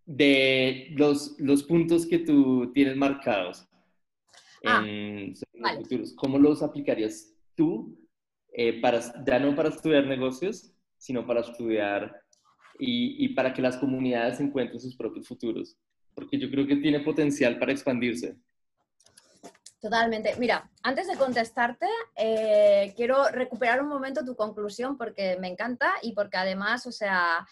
[0.07, 3.69] De los, los puntos que tú tienes marcados.
[4.65, 6.13] ah, en los futuros.
[6.15, 7.99] ¿Cómo los aplicarías tú
[8.53, 12.21] eh, para, ya no para estudiar negocios, sino para estudiar
[12.79, 15.77] y, y para que las comunidades encuentren sus propios futuros?
[16.15, 18.37] Porque yo creo que tiene potencial para expandirse.
[19.81, 20.35] Totalmente.
[20.39, 21.87] Mira, antes de contestarte,
[22.17, 27.47] eh, quiero recuperar un momento tu conclusión porque me encanta y porque además, o sea,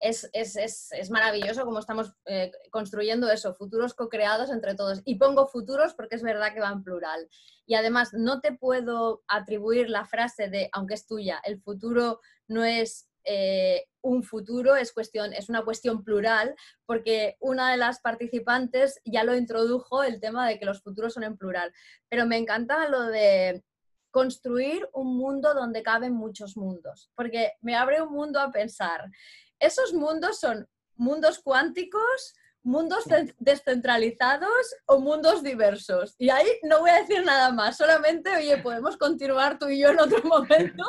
[0.00, 5.02] es, es, es, es maravilloso cómo estamos eh, construyendo eso, futuros co-creados entre todos.
[5.04, 7.28] Y pongo futuros porque es verdad que va en plural.
[7.64, 12.64] Y además, no te puedo atribuir la frase de, aunque es tuya, el futuro no
[12.64, 16.54] es eh, un futuro es, cuestión, es una cuestión plural,
[16.86, 21.24] porque una de las participantes ya lo introdujo el tema de que los futuros son
[21.24, 21.72] en plural.
[22.08, 23.62] Pero me encanta lo de
[24.10, 29.10] construir un mundo donde caben muchos mundos, porque me abre un mundo a pensar.
[29.58, 32.34] Esos mundos son mundos cuánticos,
[32.68, 33.04] mundos
[33.38, 36.14] descentralizados o mundos diversos.
[36.18, 39.88] Y ahí no voy a decir nada más, solamente, oye, podemos continuar tú y yo
[39.88, 40.84] en otro momento,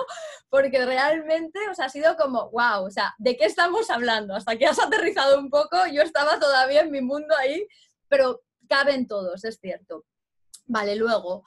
[0.49, 4.35] porque realmente, o sea, ha sido como, wow, o sea, ¿de qué estamos hablando?
[4.35, 7.65] Hasta que has aterrizado un poco, yo estaba todavía en mi mundo ahí,
[8.09, 10.05] pero caben todos, es cierto.
[10.65, 11.45] Vale, luego,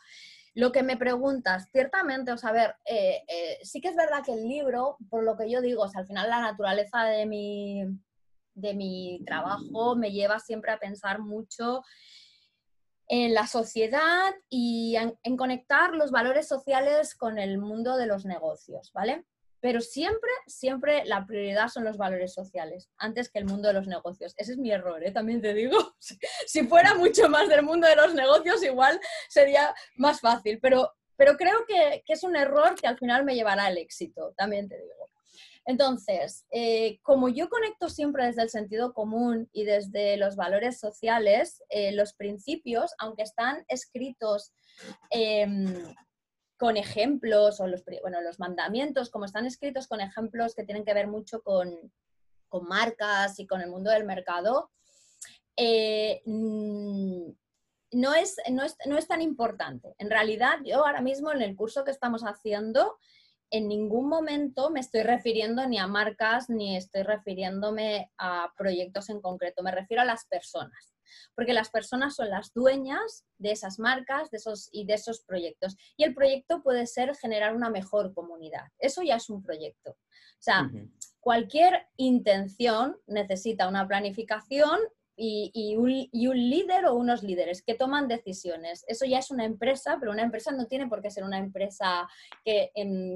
[0.55, 4.25] lo que me preguntas, ciertamente, o sea, a ver, eh, eh, sí que es verdad
[4.25, 7.27] que el libro, por lo que yo digo, o sea, al final la naturaleza de
[7.27, 7.85] mi,
[8.55, 11.83] de mi trabajo me lleva siempre a pensar mucho
[13.09, 18.91] en la sociedad y en, conectar los valores sociales con el mundo de los negocios,
[18.95, 19.27] ¿vale?
[19.61, 23.87] Pero siempre, siempre la prioridad son los valores sociales, antes que el mundo de los
[23.87, 24.35] negocios.
[24.37, 25.13] Ese es mi error, ¿eh?
[25.13, 25.77] también te digo.
[26.47, 28.99] Si fuera mucho más del mundo de los negocios, igual
[29.29, 33.35] sería más fácil, pero, pero creo que, que es un error que al final me
[33.35, 35.12] llevará al éxito, también te digo.
[35.65, 41.63] Entonces, eh, como yo conecto siempre desde el sentido común y desde los valores sociales,
[41.69, 44.53] eh, los principios, aunque están escritos
[45.11, 45.95] em,
[46.59, 47.85] con ejemplos, o los,
[48.39, 51.93] mandamientos, como están escritos con ejemplos que tienen que ver mucho con,
[52.69, 54.71] marcas y con el mundo del mercado,
[55.57, 57.31] eh, mm,
[57.93, 58.37] no es
[59.09, 59.95] tan importante.
[59.99, 62.99] En realidad, yo ahora mismo en el curso que estamos haciendo,
[63.53, 69.21] en ningún momento me estoy refiriendo ni a marcas ni estoy refiriéndome a proyectos en
[69.21, 70.95] concreto, me refiero a las personas,
[71.35, 75.77] porque las personas son las dueñas de esas marcas de esos, y de esos proyectos.
[75.99, 78.69] Y el proyecto puede ser generar una mejor comunidad.
[78.79, 79.91] Eso ya es un proyecto.
[79.91, 80.71] O sea,
[81.21, 84.81] cualquier intención necesita una planificación
[85.17, 88.85] y, un, líder o unos líderes que toman decisiones.
[88.87, 92.09] Eso ya es una empresa, pero una empresa no tiene por qué ser una empresa
[92.45, 92.71] que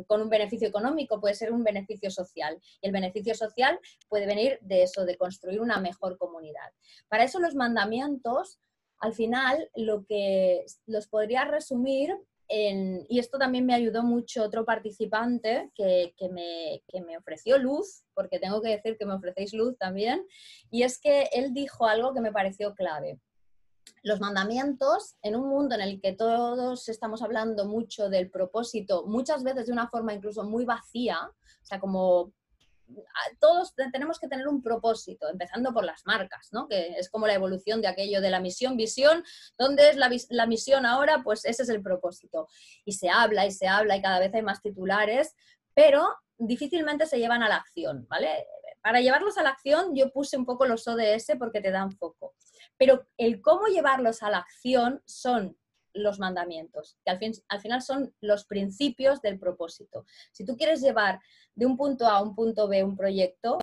[0.06, 2.58] con un beneficio económico, puede ser un beneficio social.
[2.80, 3.78] Y el beneficio social
[4.08, 6.70] puede venir de eso, de construir una mejor comunidad.
[7.08, 8.60] Para eso los mandamientos,
[8.98, 12.16] al final, lo que los podría resumir
[12.48, 18.62] y esto también me ayudó mucho otro participante que, me, me, ofreció luz, porque tengo
[18.62, 20.24] que decir que me ofrecéis luz también,
[20.70, 23.18] y es que él dijo algo que me pareció clave.
[24.02, 29.42] Los mandamientos, en un mundo en el que todos estamos hablando mucho del propósito, muchas
[29.42, 32.32] veces de una forma incluso muy vacía, o sea, como
[33.40, 36.68] todos tenemos que tener un propósito, empezando por las marcas, ¿no?
[36.68, 39.24] que es como la evolución de aquello de la misión, visión,
[39.58, 41.22] ¿dónde es la, misión ahora?
[41.22, 42.48] Pues ese es el propósito.
[42.84, 45.34] Y se habla y se habla y cada vez hay más titulares,
[45.74, 46.06] pero
[46.38, 48.46] difícilmente se llevan a la acción, ¿vale?
[48.82, 52.34] Para llevarlos a la acción yo puse un poco los ODS porque te dan foco,
[52.76, 55.56] pero el cómo llevarlos a la acción son
[55.96, 60.04] los mandamientos, que al, fin, al final son los principios del propósito.
[60.32, 61.20] Si tú quieres llevar
[61.54, 63.58] de un punto A a un punto B un proyecto,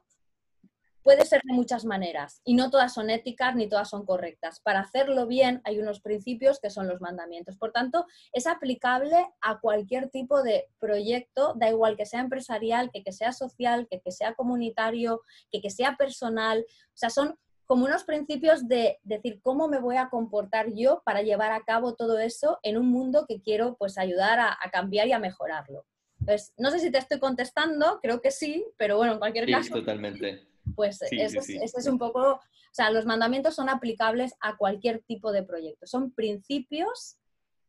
[1.04, 4.62] puede ser de muchas maneras y no todas son éticas ni todas son correctas.
[4.62, 7.58] Para hacerlo bien hay unos principios que son los mandamientos.
[7.58, 13.04] Por tanto, es aplicable a cualquier tipo de proyecto, da igual que sea empresarial, que,
[13.04, 15.22] que sea social, que, que sea comunitario,
[15.52, 16.66] que, que sea personal.
[16.70, 21.22] O sea, son como unos principios de decir cómo me voy a comportar yo para
[21.22, 25.14] llevar a cabo todo eso en un mundo que quiero pues ayudar a, cambiar y
[25.14, 25.86] a mejorarlo.
[26.20, 29.52] Entonces, no sé si te estoy contestando, creo que sí, pero bueno, en cualquier sí,
[29.52, 29.74] caso.
[29.74, 30.48] totalmente.
[30.76, 32.42] Pues ese, es, un poco, o
[32.72, 35.86] sea, los mandamientos son aplicables a cualquier tipo de proyecto.
[35.86, 37.18] Son principios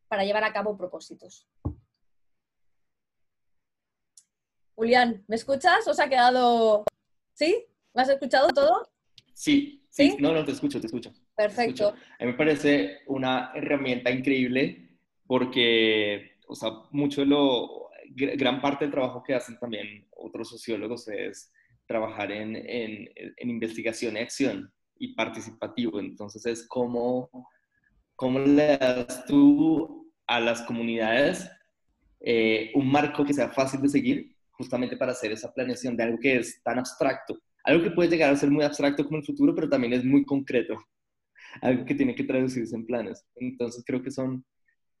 [0.07, 1.47] para llevar a cabo propósitos.
[4.75, 5.87] Julián, ¿me escuchas?
[5.87, 6.83] ¿Os ha quedado...
[7.33, 7.65] ¿Sí?
[7.93, 8.89] ¿Me has escuchado todo?
[9.33, 11.13] Sí, Sí, no, no, te escucho, te escucho.
[11.37, 11.89] Perfecto.
[12.19, 14.89] A mí me parece una herramienta increíble
[15.25, 21.07] porque, o sea, mucho de lo, gran parte del trabajo que hacen también otros sociólogos
[21.07, 21.49] es
[21.85, 25.99] trabajar en, en, en investigación y acción y participativo.
[26.01, 27.29] Entonces es como
[28.15, 31.49] ¿cómo le das tú a las comunidades
[32.19, 36.19] eh, un marco que sea fácil de seguir justamente para hacer esa planeación de algo
[36.19, 37.39] que es tan abstracto?
[37.65, 40.23] Algo que puede llegar a ser muy abstracto como el futuro, pero también es muy
[40.23, 40.77] concreto.
[41.61, 43.25] Algo que tiene que traducirse en planes.
[43.35, 44.45] Entonces creo que son,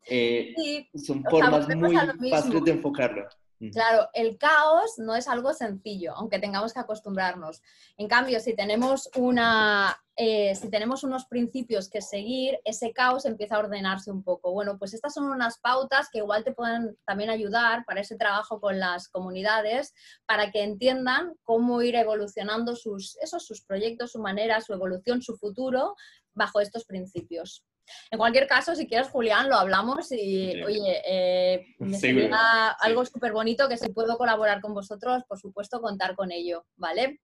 [0.09, 0.53] eh,
[0.95, 1.95] son formas muy
[2.29, 3.27] fáciles de enfocarlo.
[3.71, 7.61] Claro, el caos no es algo sencillo, aunque tengamos que acostumbrarnos.
[7.97, 13.55] En cambio, si tenemos, una, eh, si tenemos unos principios que seguir, ese caos empieza
[13.55, 14.51] a ordenarse un poco.
[14.51, 18.59] Bueno, pues estas son unas pautas que igual te pueden también ayudar para ese trabajo
[18.59, 19.93] con las comunidades,
[20.25, 25.37] para que entiendan cómo ir evolucionando sus, esos, sus proyectos, su manera, su evolución, su
[25.37, 25.95] futuro
[26.33, 27.63] bajo estos principios.
[28.11, 33.31] En cualquier caso, si quieres, Julián, lo hablamos y, oye, eh, me sería algo súper
[33.31, 37.19] bonito que si puedo colaborar con vosotros, por supuesto, contar con ello, ¿vale?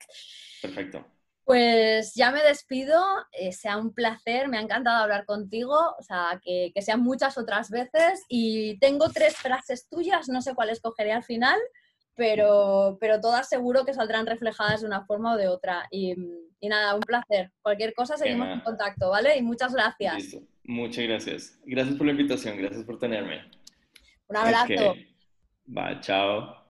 [0.61, 1.05] Perfecto.
[1.43, 6.39] Pues ya me despido, eh, sea un placer, me ha encantado hablar contigo, o sea,
[6.43, 11.11] que, que, sean muchas otras veces y tengo tres frases tuyas, no sé cuál escogeré
[11.11, 11.59] al final,
[12.15, 15.87] pero, pero todas seguro que saldrán reflejadas de una forma o de otra.
[15.89, 16.15] Y,
[16.59, 17.51] y nada, un placer.
[17.61, 19.35] Cualquier cosa seguimos en contacto, ¿vale?
[19.37, 20.37] Y muchas gracias.
[20.63, 21.59] Muchas gracias.
[21.65, 23.43] Gracias por la invitación, gracias por tenerme.
[24.27, 24.95] Un abrazo.
[25.75, 26.61] Va, chao.